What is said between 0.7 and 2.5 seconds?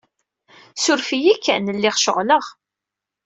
Suref-iyi kan, lliɣ ceɣleɣ.